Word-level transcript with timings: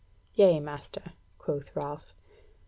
"Yea 0.33 0.59
master," 0.59 1.13
quoth 1.37 1.75
Ralph. 1.75 2.15